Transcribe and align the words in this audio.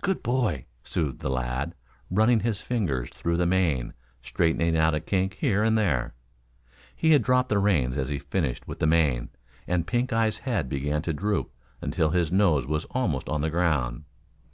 "Good 0.00 0.22
boy," 0.22 0.66
soothed 0.84 1.22
the 1.22 1.28
lad, 1.28 1.74
running 2.08 2.38
his 2.38 2.60
fingers 2.60 3.10
through 3.10 3.36
the 3.36 3.48
mane, 3.48 3.94
straightening 4.22 4.76
out 4.78 4.94
a 4.94 5.00
kink 5.00 5.34
here 5.40 5.64
and 5.64 5.76
there. 5.76 6.14
He 6.94 7.10
had 7.10 7.22
dropped 7.24 7.48
the 7.48 7.58
reins 7.58 7.98
as 7.98 8.08
he 8.08 8.20
finished 8.20 8.68
with 8.68 8.78
the 8.78 8.86
mane, 8.86 9.30
and 9.66 9.84
Pink 9.84 10.12
eye's 10.12 10.38
head 10.46 10.68
began 10.68 11.02
to 11.02 11.12
droop 11.12 11.50
until 11.80 12.10
his 12.10 12.30
nose 12.30 12.64
was 12.64 12.84
almost 12.92 13.28
on 13.28 13.40
the 13.40 13.50
ground. 13.50 14.04